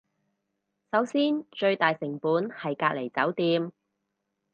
[0.91, 3.71] 首先最大成本係隔離酒店